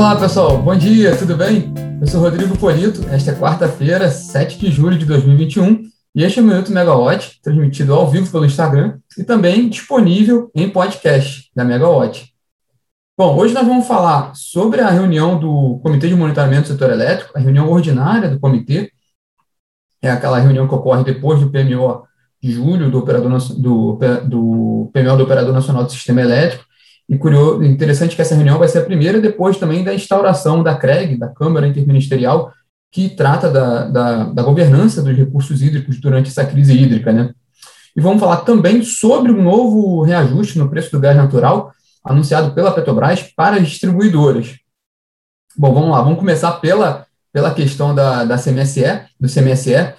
Olá, 0.00 0.16
pessoal. 0.16 0.62
Bom 0.62 0.74
dia, 0.74 1.14
tudo 1.14 1.36
bem? 1.36 1.74
Eu 2.00 2.06
sou 2.06 2.22
Rodrigo 2.22 2.56
Polito. 2.56 3.06
Esta 3.10 3.32
é 3.32 3.34
quarta-feira, 3.34 4.10
7 4.10 4.58
de 4.58 4.70
julho 4.70 4.96
de 4.96 5.04
2021, 5.04 5.82
e 6.14 6.24
este 6.24 6.38
é 6.38 6.42
o 6.42 6.46
Minuto 6.46 6.72
Megawatt, 6.72 7.38
transmitido 7.42 7.92
ao 7.92 8.10
vivo 8.10 8.32
pelo 8.32 8.46
Instagram 8.46 8.98
e 9.18 9.22
também 9.22 9.68
disponível 9.68 10.50
em 10.54 10.70
podcast 10.70 11.50
da 11.54 11.66
Megawatt. 11.66 12.32
Bom, 13.14 13.36
hoje 13.36 13.52
nós 13.52 13.66
vamos 13.66 13.86
falar 13.86 14.34
sobre 14.34 14.80
a 14.80 14.88
reunião 14.88 15.38
do 15.38 15.78
Comitê 15.82 16.08
de 16.08 16.14
Monitoramento 16.14 16.68
do 16.68 16.72
Setor 16.72 16.92
Elétrico, 16.92 17.36
a 17.36 17.38
reunião 17.40 17.70
ordinária 17.70 18.30
do 18.30 18.40
comitê, 18.40 18.90
é 20.00 20.10
aquela 20.10 20.38
reunião 20.38 20.66
que 20.66 20.74
ocorre 20.74 21.04
depois 21.04 21.40
do 21.40 21.50
PMO 21.50 22.04
de 22.42 22.52
julho, 22.52 22.90
do, 22.90 23.00
operador, 23.00 23.38
do, 23.50 23.98
do 24.24 24.90
PMO 24.94 25.16
do 25.18 25.24
Operador 25.24 25.52
Nacional 25.52 25.84
do 25.84 25.92
Sistema 25.92 26.22
Elétrico, 26.22 26.69
e 27.10 27.18
curioso, 27.18 27.64
interessante 27.64 28.14
que 28.14 28.22
essa 28.22 28.36
reunião 28.36 28.56
vai 28.56 28.68
ser 28.68 28.78
a 28.78 28.84
primeira 28.84 29.20
depois 29.20 29.56
também 29.56 29.82
da 29.82 29.92
instauração 29.92 30.62
da 30.62 30.76
CREG, 30.76 31.16
da 31.16 31.26
Câmara 31.26 31.66
Interministerial, 31.66 32.52
que 32.92 33.08
trata 33.08 33.50
da, 33.50 33.86
da, 33.86 34.24
da, 34.26 34.42
governança 34.44 35.02
dos 35.02 35.16
recursos 35.16 35.60
hídricos 35.60 36.00
durante 36.00 36.28
essa 36.28 36.46
crise 36.46 36.72
hídrica. 36.72 37.12
Né? 37.12 37.34
E 37.96 38.00
vamos 38.00 38.20
falar 38.20 38.38
também 38.38 38.84
sobre 38.84 39.32
um 39.32 39.42
novo 39.42 40.02
reajuste 40.02 40.56
no 40.56 40.70
preço 40.70 40.92
do 40.92 41.00
gás 41.00 41.16
natural, 41.16 41.72
anunciado 42.04 42.54
pela 42.54 42.72
Petrobras 42.72 43.22
para 43.34 43.56
as 43.56 43.68
distribuidoras. 43.68 44.58
Bom, 45.58 45.74
vamos 45.74 45.90
lá, 45.90 46.02
vamos 46.02 46.18
começar 46.18 46.52
pela, 46.60 47.06
pela 47.32 47.52
questão 47.52 47.92
da, 47.92 48.24
da 48.24 48.38
CMSE, 48.38 48.84
do 49.18 49.28
CMSE, 49.28 49.94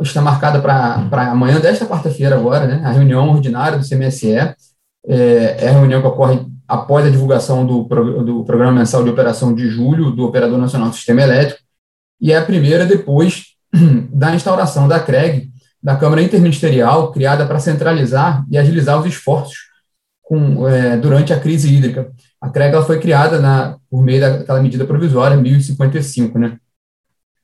está 0.00 0.20
marcada 0.20 0.60
para 0.60 1.30
amanhã 1.30 1.60
desta 1.60 1.86
quarta-feira 1.86 2.34
agora, 2.34 2.66
né, 2.66 2.82
a 2.84 2.90
reunião 2.90 3.30
ordinária 3.30 3.78
do 3.78 3.88
CMSE, 3.88 4.32
é, 4.32 4.56
é 5.06 5.68
a 5.68 5.72
reunião 5.72 6.00
que 6.00 6.08
ocorre 6.08 6.55
após 6.68 7.06
a 7.06 7.10
divulgação 7.10 7.66
do, 7.66 7.84
do 7.84 8.44
Programa 8.44 8.72
Mensal 8.72 9.04
de 9.04 9.10
Operação 9.10 9.54
de 9.54 9.68
julho 9.68 10.10
do 10.10 10.24
Operador 10.24 10.58
Nacional 10.58 10.88
do 10.88 10.96
Sistema 10.96 11.22
Elétrico, 11.22 11.60
e 12.20 12.32
é 12.32 12.36
a 12.36 12.44
primeira 12.44 12.86
depois 12.86 13.54
da 14.10 14.34
instauração 14.34 14.88
da 14.88 14.98
CREG, 14.98 15.50
da 15.82 15.96
Câmara 15.96 16.22
Interministerial, 16.22 17.12
criada 17.12 17.46
para 17.46 17.60
centralizar 17.60 18.44
e 18.50 18.58
agilizar 18.58 18.98
os 18.98 19.06
esforços 19.06 19.56
com, 20.22 20.66
é, 20.66 20.96
durante 20.96 21.32
a 21.32 21.38
crise 21.38 21.72
hídrica. 21.72 22.10
A 22.40 22.50
CREG 22.50 22.74
ela 22.74 22.84
foi 22.84 22.98
criada 22.98 23.40
na, 23.40 23.76
por 23.88 24.02
meio 24.02 24.20
daquela 24.20 24.60
medida 24.60 24.84
provisória 24.84 25.36
1055. 25.36 26.38
Né? 26.38 26.56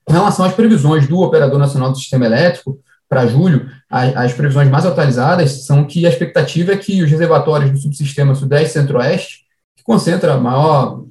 Com 0.03 0.13
relação 0.13 0.45
às 0.45 0.53
previsões 0.53 1.07
do 1.07 1.19
Operador 1.21 1.57
Nacional 1.57 1.91
do 1.91 1.97
Sistema 1.97 2.25
Elétrico, 2.25 2.79
para 3.13 3.27
julho, 3.27 3.69
as, 3.87 4.15
as, 4.15 4.33
previsões 4.33 4.67
mais 4.69 4.87
atualizadas 4.87 5.65
são 5.65 5.85
que 5.85 6.03
a 6.03 6.09
expectativa 6.09 6.71
é 6.71 6.77
que 6.77 7.03
os 7.03 7.11
reservatórios 7.11 7.69
do 7.69 7.77
subsistema 7.77 8.33
Sudeste 8.33 8.73
Centro-Oeste, 8.73 9.41
que 9.75 9.83
concentra 9.83 10.35
maior, 10.35 11.03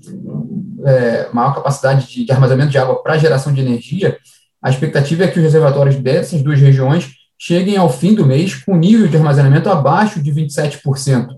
é, 0.84 1.28
maior 1.32 1.54
capacidade 1.54 2.08
de, 2.08 2.24
de 2.24 2.32
armazenamento 2.32 2.72
de 2.72 2.78
água 2.78 3.00
para 3.00 3.18
geração 3.18 3.52
de 3.52 3.60
energia, 3.60 4.18
a 4.60 4.68
expectativa 4.68 5.22
é 5.22 5.28
que 5.28 5.38
os 5.38 5.44
reservatórios 5.44 5.94
dessas 5.94 6.42
duas 6.42 6.58
regiões 6.58 7.08
cheguem 7.38 7.76
ao 7.76 7.88
fim 7.88 8.14
do 8.14 8.26
mês 8.26 8.54
com 8.54 8.76
nível 8.76 9.06
de 9.06 9.16
armazenamento 9.16 9.70
abaixo 9.70 10.20
de 10.20 10.32
27%, 10.32 11.28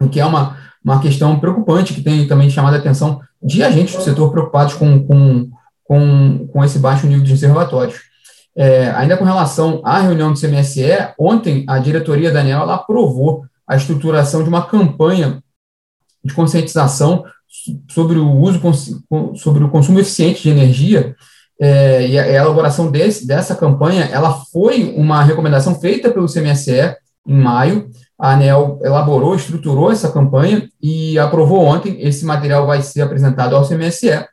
o 0.00 0.08
que 0.08 0.20
é 0.20 0.24
uma, 0.24 0.56
uma 0.82 1.02
questão 1.02 1.38
preocupante 1.38 1.92
que 1.92 2.02
tem 2.02 2.26
também 2.26 2.48
chamado 2.48 2.76
a 2.76 2.78
atenção 2.78 3.20
de 3.42 3.62
agentes 3.62 3.94
do 3.94 4.02
setor 4.02 4.30
preocupados 4.30 4.72
com, 4.72 5.06
com, 5.06 5.50
com, 5.84 6.48
com 6.50 6.64
esse 6.64 6.78
baixo 6.78 7.06
nível 7.06 7.24
de 7.24 7.30
reservatórios. 7.32 8.05
É, 8.56 8.90
ainda 8.90 9.16
com 9.16 9.24
relação 9.24 9.82
à 9.84 10.00
reunião 10.00 10.32
do 10.32 10.40
CMSE, 10.40 11.12
ontem 11.18 11.64
a 11.68 11.78
diretoria 11.78 12.30
da 12.30 12.40
ANEL 12.40 12.70
aprovou 12.70 13.44
a 13.66 13.76
estruturação 13.76 14.42
de 14.42 14.48
uma 14.48 14.66
campanha 14.66 15.42
de 16.24 16.32
conscientização 16.32 17.24
sobre 17.90 18.18
o 18.18 18.30
uso 18.30 18.60
sobre 19.36 19.62
o 19.62 19.70
consumo 19.70 20.00
eficiente 20.00 20.42
de 20.42 20.50
energia 20.50 21.14
é, 21.60 22.06
e 22.06 22.18
a 22.18 22.32
elaboração 22.32 22.90
desse, 22.90 23.26
dessa 23.26 23.54
campanha 23.54 24.04
ela 24.04 24.32
foi 24.52 24.94
uma 24.96 25.22
recomendação 25.22 25.74
feita 25.78 26.10
pelo 26.10 26.26
CMSE 26.26 26.96
em 27.26 27.34
maio 27.34 27.90
a 28.18 28.32
ANEL 28.32 28.80
elaborou, 28.82 29.34
estruturou 29.34 29.92
essa 29.92 30.10
campanha 30.10 30.68
e 30.80 31.18
aprovou 31.18 31.62
ontem. 31.64 32.00
Esse 32.00 32.24
material 32.24 32.66
vai 32.66 32.80
ser 32.80 33.02
apresentado 33.02 33.54
ao 33.54 33.68
CMSE 33.68 34.26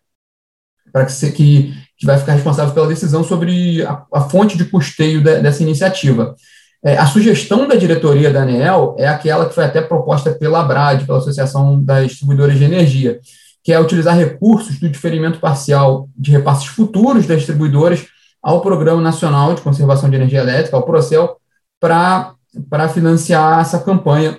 para 0.91 1.05
que, 1.05 1.31
que 1.31 1.73
que 1.97 2.05
vai 2.05 2.17
ficar 2.17 2.33
responsável 2.33 2.73
pela 2.73 2.87
decisão 2.87 3.23
sobre 3.23 3.83
a, 3.83 4.03
a 4.13 4.21
fonte 4.21 4.57
de 4.57 4.65
custeio 4.65 5.21
de, 5.21 5.39
dessa 5.41 5.63
iniciativa. 5.63 6.35
É, 6.83 6.97
a 6.97 7.05
sugestão 7.05 7.67
da 7.67 7.75
diretoria 7.75 8.31
da 8.31 8.41
ANEEL 8.41 8.95
é 8.99 9.07
aquela 9.07 9.47
que 9.47 9.55
foi 9.55 9.63
até 9.63 9.81
proposta 9.81 10.33
pela 10.33 10.59
ABRAD, 10.59 11.05
pela 11.05 11.19
Associação 11.19 11.81
das 11.81 12.07
Distribuidoras 12.07 12.57
de 12.57 12.63
Energia, 12.65 13.19
que 13.63 13.71
é 13.71 13.79
utilizar 13.79 14.17
recursos 14.17 14.77
do 14.79 14.89
diferimento 14.89 15.39
parcial 15.39 16.09
de 16.15 16.31
repasses 16.31 16.65
futuros 16.65 17.25
das 17.25 17.37
distribuidoras 17.37 18.05
ao 18.41 18.59
Programa 18.59 19.01
Nacional 19.01 19.55
de 19.55 19.61
Conservação 19.61 20.09
de 20.09 20.17
Energia 20.17 20.41
Elétrica, 20.41 20.75
ao 20.75 20.83
PROCEL, 20.83 21.37
para 21.79 22.89
financiar 22.93 23.61
essa 23.61 23.79
campanha 23.79 24.37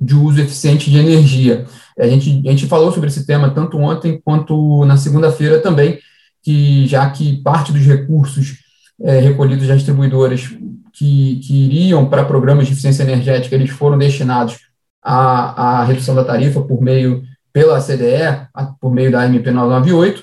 de 0.00 0.16
uso 0.16 0.40
eficiente 0.40 0.90
de 0.90 0.98
energia. 0.98 1.64
A 1.96 2.08
gente, 2.08 2.42
a 2.44 2.50
gente 2.50 2.66
falou 2.66 2.90
sobre 2.90 3.08
esse 3.08 3.24
tema 3.24 3.50
tanto 3.50 3.78
ontem 3.78 4.20
quanto 4.24 4.84
na 4.84 4.96
segunda-feira 4.96 5.60
também, 5.60 6.00
que 6.42 6.86
já 6.86 7.08
que 7.10 7.40
parte 7.42 7.72
dos 7.72 7.82
recursos 7.82 8.58
é, 9.00 9.20
recolhidos 9.20 9.66
das 9.66 9.78
distribuidoras 9.78 10.48
que, 10.92 11.40
que 11.40 11.64
iriam 11.64 12.08
para 12.08 12.24
programas 12.24 12.66
de 12.66 12.72
eficiência 12.72 13.02
energética, 13.02 13.54
eles 13.54 13.70
foram 13.70 13.96
destinados 13.96 14.58
à, 15.02 15.80
à 15.80 15.84
redução 15.84 16.14
da 16.14 16.24
tarifa 16.24 16.60
por 16.62 16.80
meio, 16.80 17.22
pela 17.52 17.80
CDE, 17.80 18.48
por 18.80 18.92
meio 18.92 19.10
da 19.10 19.26
MP 19.26 19.50
998, 19.50 20.22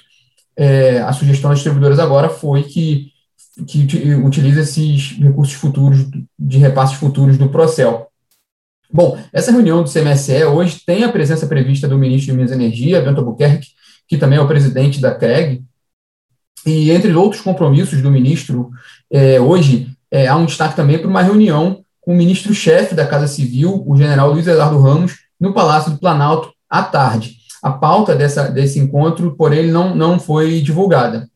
é, 0.55 0.99
a 0.99 1.13
sugestão 1.13 1.49
das 1.49 1.59
distribuidoras 1.59 1.99
agora 1.99 2.29
foi 2.29 2.63
que, 2.63 3.11
que 3.65 4.13
utilize 4.15 4.59
esses 4.59 5.17
recursos 5.17 5.53
futuros, 5.53 6.05
de 6.37 6.57
repasses 6.57 6.97
futuros 6.97 7.37
do 7.37 7.49
Procel. 7.49 8.07
Bom, 8.91 9.17
essa 9.31 9.51
reunião 9.51 9.83
do 9.83 9.89
CMSE 9.89 10.43
hoje 10.45 10.81
tem 10.85 11.03
a 11.03 11.11
presença 11.11 11.47
prevista 11.47 11.87
do 11.87 11.97
ministro 11.97 12.31
de 12.31 12.37
Minas 12.37 12.51
e 12.51 12.55
Energia, 12.55 13.01
Bento 13.01 13.19
Albuquerque, 13.19 13.67
que 14.07 14.17
também 14.17 14.39
é 14.39 14.41
o 14.41 14.47
presidente 14.47 14.99
da 14.99 15.13
CREG, 15.13 15.63
e 16.65 16.91
entre 16.91 17.13
outros 17.13 17.41
compromissos 17.41 18.01
do 18.01 18.11
ministro, 18.11 18.71
é, 19.11 19.39
hoje 19.39 19.89
é, 20.11 20.27
há 20.27 20.35
um 20.35 20.45
destaque 20.45 20.75
também 20.75 20.97
para 20.97 21.07
uma 21.07 21.21
reunião 21.21 21.83
com 22.01 22.13
o 22.13 22.15
ministro-chefe 22.15 22.95
da 22.95 23.05
Casa 23.05 23.27
Civil, 23.27 23.83
o 23.85 23.95
general 23.95 24.31
Luiz 24.31 24.47
Eduardo 24.47 24.81
Ramos, 24.81 25.17
no 25.39 25.53
Palácio 25.53 25.91
do 25.91 25.99
Planalto, 25.99 26.51
à 26.69 26.83
tarde. 26.83 27.37
A 27.61 27.71
pauta 27.71 28.15
dessa, 28.15 28.49
desse 28.49 28.79
encontro, 28.79 29.35
por 29.35 29.53
ele, 29.53 29.71
não, 29.71 29.95
não 29.95 30.19
foi 30.19 30.61
divulgada. 30.61 31.29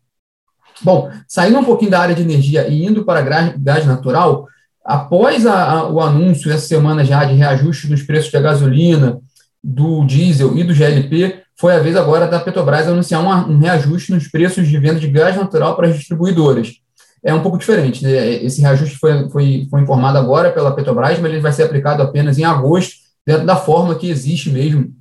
Bom, 0.81 1.09
saindo 1.28 1.59
um 1.59 1.63
pouquinho 1.63 1.91
da 1.91 2.00
área 2.00 2.16
de 2.16 2.22
energia 2.22 2.67
e 2.67 2.85
indo 2.85 3.05
para 3.05 3.22
gás 3.22 3.85
natural, 3.85 4.47
após 4.84 5.45
a, 5.45 5.72
a, 5.72 5.90
o 5.90 6.01
anúncio 6.01 6.51
essa 6.51 6.67
semana 6.67 7.05
já 7.05 7.23
de 7.23 7.35
reajuste 7.35 7.88
dos 7.88 8.01
preços 8.01 8.31
da 8.31 8.41
gasolina, 8.41 9.19
do 9.63 10.05
diesel 10.05 10.57
e 10.57 10.63
do 10.63 10.73
GLP, 10.73 11.43
foi 11.59 11.75
a 11.75 11.80
vez 11.80 11.96
agora 11.96 12.28
da 12.28 12.40
Petrobras 12.40 12.88
anunciar 12.88 13.22
um, 13.22 13.53
um 13.53 13.59
reajuste 13.59 14.12
nos 14.12 14.28
preços 14.28 14.68
de 14.68 14.78
venda 14.78 15.00
de 15.00 15.08
gás 15.08 15.36
natural 15.36 15.75
para 15.75 15.88
as 15.88 15.96
distribuidoras. 15.96 16.74
É 17.24 17.34
um 17.34 17.41
pouco 17.41 17.58
diferente, 17.58 18.03
né? 18.03 18.44
Esse 18.44 18.62
reajuste 18.62 18.97
foi, 18.97 19.30
foi, 19.30 19.68
foi 19.69 19.81
informado 19.81 20.18
agora 20.18 20.52
pela 20.52 20.75
Petrobras, 20.75 21.19
mas 21.19 21.31
ele 21.31 21.41
vai 21.41 21.53
ser 21.53 21.64
aplicado 21.64 22.02
apenas 22.02 22.38
em 22.38 22.44
agosto, 22.44 22.96
dentro 23.25 23.46
da 23.46 23.56
forma 23.56 23.96
que 23.96 24.09
existe 24.09 24.50
mesmo 24.50 24.94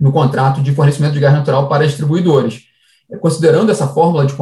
no 0.00 0.10
contrato 0.10 0.62
de 0.62 0.74
fornecimento 0.74 1.12
de 1.12 1.20
gás 1.20 1.34
natural 1.34 1.68
para 1.68 1.84
as 1.84 1.90
distribuidoras. 1.90 2.62
Considerando 3.20 3.70
essa 3.70 3.86
fórmula 3.86 4.26
de 4.26 4.34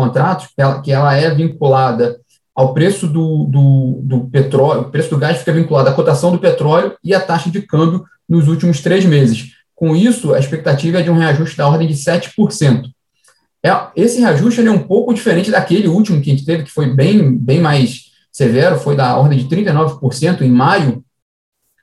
ela, 0.57 0.81
que 0.81 0.93
ela 0.93 1.15
é 1.15 1.35
vinculada 1.35 2.21
ao 2.55 2.73
preço 2.73 3.09
do, 3.09 3.45
do, 3.45 4.01
do 4.03 4.21
petróleo, 4.31 4.83
o 4.83 4.91
preço 4.91 5.11
do 5.11 5.19
gás 5.19 5.39
fica 5.39 5.53
vinculado 5.53 5.89
à 5.89 5.93
cotação 5.93 6.31
do 6.31 6.39
petróleo 6.39 6.95
e 7.03 7.15
à 7.15 7.21
taxa 7.21 7.51
de 7.51 7.63
câmbio 7.63 8.05
nos 8.29 8.47
últimos 8.47 8.81
três 8.81 9.05
meses. 9.05 9.51
Com 9.83 9.97
isso, 9.97 10.33
a 10.33 10.39
expectativa 10.39 11.01
é 11.01 11.03
de 11.03 11.11
um 11.11 11.19
reajuste 11.19 11.57
da 11.57 11.67
ordem 11.67 11.89
de 11.89 11.95
7%. 11.95 12.85
É, 13.67 13.71
esse 13.97 14.21
reajuste 14.21 14.65
é 14.65 14.71
um 14.71 14.79
pouco 14.79 15.13
diferente 15.13 15.51
daquele 15.51 15.89
último 15.89 16.23
que 16.23 16.31
a 16.31 16.35
gente 16.37 16.47
teve, 16.47 16.63
que 16.63 16.71
foi 16.71 16.95
bem, 16.95 17.37
bem 17.37 17.61
mais 17.61 18.13
severo, 18.31 18.79
foi 18.79 18.95
da 18.95 19.17
ordem 19.17 19.41
de 19.41 19.49
39% 19.49 20.43
em 20.43 20.51
maio. 20.53 21.05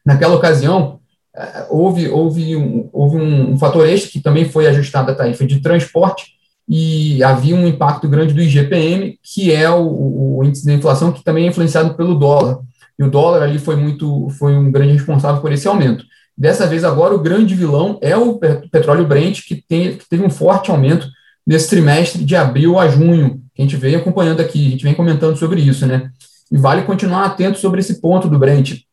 Naquela 0.06 0.38
ocasião, 0.38 1.02
é, 1.36 1.68
houve, 1.70 2.08
houve, 2.08 2.56
um, 2.56 2.90
houve 2.94 3.18
um, 3.18 3.52
um 3.52 3.58
fator 3.58 3.86
extra 3.86 4.10
que 4.10 4.22
também 4.22 4.48
foi 4.48 4.66
ajustado 4.68 5.12
a 5.12 5.16
tarifa 5.16 5.46
de 5.46 5.60
transporte 5.60 6.36
e 6.70 7.22
havia 7.22 7.54
um 7.54 7.68
impacto 7.68 8.08
grande 8.08 8.34
do 8.34 8.42
IGPM, 8.42 9.20
que 9.22 9.52
é 9.52 9.70
o, 9.70 10.38
o 10.38 10.44
índice 10.46 10.66
de 10.66 10.72
inflação, 10.72 11.12
que 11.12 11.22
também 11.22 11.48
é 11.48 11.50
influenciado 11.50 11.96
pelo 11.96 12.16
dólar. 12.16 12.62
E 12.98 13.04
o 13.04 13.12
dólar 13.12 13.44
ali 13.44 13.60
foi 13.60 13.76
muito, 13.76 14.30
foi 14.30 14.56
um 14.56 14.72
grande 14.72 14.94
responsável 14.94 15.42
por 15.42 15.52
esse 15.52 15.68
aumento. 15.68 16.06
Dessa 16.40 16.66
vez, 16.66 16.86
agora, 16.86 17.14
o 17.14 17.20
grande 17.20 17.54
vilão 17.54 18.00
é 18.02 18.16
o 18.16 18.40
petróleo 18.72 19.06
Brent, 19.06 19.42
que, 19.46 19.56
tem, 19.56 19.98
que 19.98 20.08
teve 20.08 20.24
um 20.24 20.30
forte 20.30 20.72
aumento 20.72 21.06
nesse 21.46 21.70
trimestre 21.70 22.24
de 22.24 22.34
abril 22.34 22.80
a 22.80 22.88
junho, 22.88 23.42
que 23.54 23.62
a 23.62 23.66
gente 23.66 23.76
vem 23.76 23.96
acompanhando 23.96 24.40
aqui, 24.40 24.68
a 24.68 24.70
gente 24.70 24.84
vem 24.84 24.94
comentando 24.94 25.36
sobre 25.36 25.60
isso, 25.60 25.86
né? 25.86 26.10
E 26.50 26.58
vale 26.58 26.84
continuar 26.84 27.26
atento 27.26 27.60
sobre 27.60 27.82
esse 27.82 28.00
ponto 28.00 28.30
do 28.30 28.40
Brent, 28.40 28.84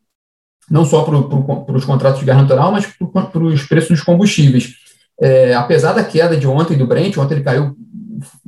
não 0.69 0.83
só 0.83 1.03
para 1.03 1.15
os 1.73 1.85
contratos 1.85 2.19
de 2.19 2.25
gás 2.25 2.37
natural, 2.37 2.69
mas 2.69 2.85
para 3.31 3.43
os 3.43 3.63
preços 3.63 3.91
dos 3.91 4.01
combustíveis. 4.01 4.73
é, 5.21 5.53
apesar 5.53 5.93
da 5.93 6.03
queda 6.03 6.35
de 6.35 6.45
ontem 6.45 6.77
do 6.77 6.85
Brent, 6.85 7.15
ontem 7.17 7.35
ele 7.35 7.43
caiu 7.43 7.77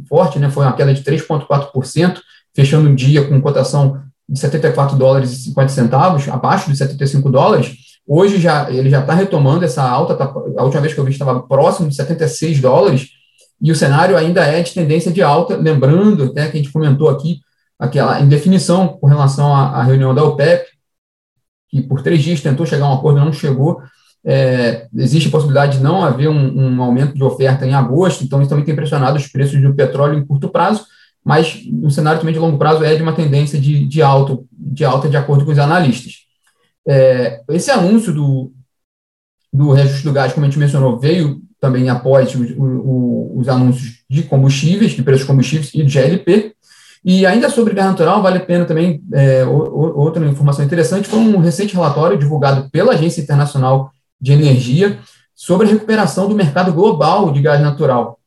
forte, 0.10 0.40
né, 0.40 0.50
foi 0.50 0.66
uma 0.66 0.74
queda 0.74 0.94
de 0.94 1.04
3,4%, 1.04 2.20
fechando 2.54 2.90
um 2.90 2.96
dia 2.96 3.26
com 3.26 3.42
cotação 3.42 4.02
de 4.28 4.38
74 4.38 4.98
dólares 4.98 5.32
e 5.32 5.36
50 5.44 5.70
centavos, 5.70 6.28
abaixo 6.28 6.70
de 6.70 6.78
75 6.78 7.32
dólares. 7.32 7.89
Hoje 8.12 8.40
já 8.40 8.72
ele 8.72 8.90
já 8.90 9.02
está 9.02 9.14
retomando 9.14 9.64
essa 9.64 9.84
alta, 9.84 10.16
tá, 10.16 10.34
a 10.58 10.64
última 10.64 10.82
vez 10.82 10.96
que 10.96 11.00
eu 11.00 11.04
vi 11.04 11.12
estava 11.12 11.44
próximo 11.44 11.88
de 11.88 11.96
76 11.96 12.60
dólares, 12.60 13.10
e 13.62 13.72
o 13.72 13.76
cenário 13.76 14.18
ainda 14.18 14.44
é 14.44 14.64
de 14.64 14.74
tendência 14.74 15.12
de 15.12 15.22
alta, 15.22 15.56
lembrando 15.56 16.24
até 16.24 16.48
que 16.48 16.58
a 16.58 16.60
gente 16.60 16.72
comentou 16.72 17.08
aqui, 17.08 17.40
aquela 17.78 18.20
indefinição 18.20 18.88
com 18.88 19.06
relação 19.06 19.56
à, 19.56 19.76
à 19.76 19.84
reunião 19.84 20.16
da 20.16 20.24
OPEP, 20.24 20.66
que 21.70 21.84
por 21.84 22.02
três 22.02 22.24
dias 22.24 22.42
tentou 22.42 22.66
chegar 22.66 22.86
a 22.86 22.90
um 22.90 22.96
acordo, 22.96 23.20
não 23.20 23.32
chegou, 23.32 23.80
é, 24.26 24.88
existe 24.96 25.28
a 25.28 25.32
possibilidade 25.32 25.78
de 25.78 25.84
não 25.84 26.04
haver 26.04 26.30
um, 26.30 26.60
um, 26.60 26.82
aumento 26.82 27.14
de 27.14 27.24
oferta 27.24 27.64
em 27.64 27.76
agosto, 27.76 28.24
então 28.24 28.42
isso 28.42 28.50
também 28.50 28.66
tem 28.66 28.76
pressionado 28.76 29.18
os 29.18 29.28
preços 29.28 29.62
do 29.62 29.76
petróleo 29.76 30.18
em 30.18 30.26
curto 30.26 30.50
prazo, 30.50 30.84
mas 31.24 31.62
o 31.84 31.92
cenário 31.92 32.20
também 32.20 32.34
de 32.34 32.40
longo 32.40 32.58
prazo 32.58 32.84
é 32.84 32.96
de 32.96 33.04
uma 33.04 33.14
tendência 33.14 33.62
de, 33.62 33.86
de, 33.86 34.02
alto, 34.02 34.48
de 34.52 34.84
alta, 34.84 35.08
de 35.08 35.16
acordo 35.16 35.46
com 35.46 35.52
os 35.52 35.60
analistas. 35.60 36.29
É, 36.92 37.42
esse 37.50 37.70
anúncio 37.70 38.12
do, 38.12 38.52
do 39.54 39.72
reajuste 39.72 40.04
do 40.04 40.12
gás, 40.12 40.34
como 40.34 40.44
a 40.44 40.50
gente 40.50 40.58
mencionou, 40.58 40.98
veio 40.98 41.40
também 41.62 41.88
após 41.88 42.34
os, 42.34 42.50
os, 42.50 43.42
os 43.42 43.48
anúncios 43.48 44.04
de 44.10 44.24
combustíveis, 44.24 44.94
de 44.94 45.04
preços 45.04 45.22
de 45.22 45.28
combustíveis 45.28 45.72
e 45.72 45.84
de 45.84 45.94
GLP, 45.94 46.56
e 47.06 47.28
ainda 47.28 47.48
sobre 47.48 47.76
gás 47.76 47.88
natural, 47.88 48.24
vale 48.24 48.40
a 48.40 48.46
pena 48.46 48.66
também, 48.66 49.04
é, 49.14 49.46
outra 49.46 50.26
informação 50.26 50.66
interessante, 50.66 51.08
foi 51.08 51.20
um 51.20 51.38
recente 51.38 51.76
relatório 51.76 52.18
divulgado 52.18 52.70
pela 52.72 52.94
Agência 52.94 53.22
Internacional 53.22 53.92
de 54.20 54.34
Energia 54.34 54.98
sobre 55.36 55.68
a 55.68 55.70
recuperação 55.70 56.28
do 56.28 56.36
mercado 56.36 56.74
global 56.74 57.32
de 57.32 57.40
gás 57.40 57.62
natural. 57.62 58.20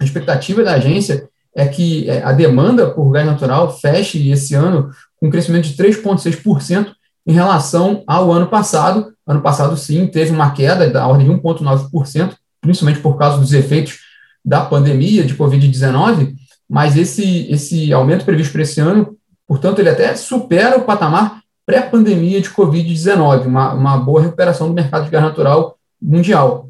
A 0.00 0.04
expectativa 0.04 0.64
da 0.64 0.74
agência 0.74 1.28
é 1.54 1.68
que 1.68 2.10
é, 2.10 2.24
a 2.24 2.32
demanda 2.32 2.90
por 2.90 3.08
gás 3.12 3.24
natural 3.24 3.72
feche 3.78 4.28
esse 4.28 4.54
ano 4.54 4.90
com 5.16 5.28
um 5.28 5.30
crescimento 5.30 5.68
de 5.68 5.76
3,6% 5.76 6.92
em 7.26 7.32
relação 7.32 8.02
ao 8.06 8.30
ano 8.30 8.46
passado. 8.46 9.12
Ano 9.26 9.40
passado, 9.40 9.76
sim, 9.76 10.06
teve 10.06 10.30
uma 10.30 10.50
queda 10.50 10.88
da 10.90 11.06
ordem 11.06 11.26
de 11.26 11.32
1,9%, 11.32 12.34
principalmente 12.60 13.00
por 13.00 13.16
causa 13.16 13.38
dos 13.38 13.52
efeitos 13.52 14.00
da 14.44 14.64
pandemia 14.64 15.24
de 15.24 15.34
Covid-19, 15.34 16.34
mas 16.68 16.96
esse, 16.96 17.50
esse 17.50 17.92
aumento 17.92 18.24
previsto 18.24 18.52
para 18.52 18.62
esse 18.62 18.80
ano, 18.80 19.16
portanto, 19.46 19.78
ele 19.78 19.88
até 19.88 20.14
supera 20.16 20.76
o 20.76 20.82
patamar 20.82 21.40
pré-pandemia 21.64 22.42
de 22.42 22.50
Covid-19, 22.50 23.46
uma, 23.46 23.72
uma 23.72 23.96
boa 23.96 24.20
recuperação 24.20 24.68
do 24.68 24.74
mercado 24.74 25.04
de 25.04 25.10
gás 25.10 25.24
natural 25.24 25.78
mundial. 26.00 26.68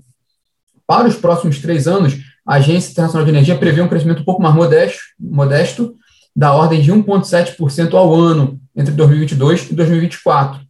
Para 0.86 1.08
os 1.08 1.16
próximos 1.16 1.58
três 1.58 1.88
anos, 1.88 2.16
a 2.46 2.54
Agência 2.54 2.92
Internacional 2.92 3.24
de 3.24 3.32
Energia 3.32 3.56
prevê 3.56 3.80
um 3.80 3.88
crescimento 3.88 4.20
um 4.20 4.24
pouco 4.24 4.42
mais 4.42 4.54
modesto, 4.54 5.00
modesto 5.18 5.94
da 6.34 6.52
ordem 6.52 6.80
de 6.80 6.92
1,7% 6.92 7.94
ao 7.94 8.14
ano 8.14 8.58
entre 8.76 8.92
2022 8.92 9.70
e 9.70 9.74
2024. 9.74 10.60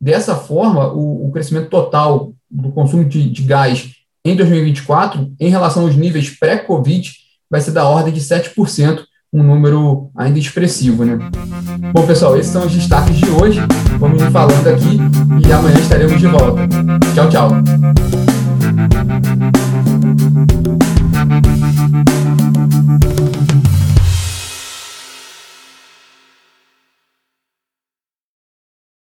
Dessa 0.00 0.34
forma, 0.34 0.92
o, 0.92 1.28
o 1.28 1.32
crescimento 1.32 1.70
total 1.70 2.32
do 2.50 2.70
consumo 2.70 3.04
de, 3.04 3.30
de, 3.30 3.42
gás 3.42 3.90
em 4.24 4.36
2024, 4.36 5.32
em 5.40 5.48
relação 5.48 5.84
aos 5.84 5.96
níveis 5.96 6.30
pré-Covid, 6.30 7.10
vai 7.50 7.60
ser 7.60 7.70
da 7.70 7.88
ordem 7.88 8.12
de 8.12 8.20
7%, 8.20 9.00
um 9.32 9.42
número 9.42 10.10
ainda 10.16 10.38
expressivo, 10.38 11.04
né? 11.04 11.18
Bom, 11.92 12.06
pessoal, 12.06 12.36
esses 12.36 12.52
são 12.52 12.66
os 12.66 12.72
destaques 12.72 13.16
de 13.16 13.28
hoje. 13.30 13.60
Vamos 13.98 14.22
falando 14.24 14.66
aqui 14.68 14.98
e 15.46 15.52
amanhã 15.52 15.78
estaremos 15.78 16.20
de 16.20 16.26
volta. 16.26 16.68
Tchau, 17.14 17.28
tchau. 17.28 18.03